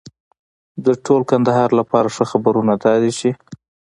[0.85, 3.29] د ټول کندهار لپاره ښه خبرونه دا دي چې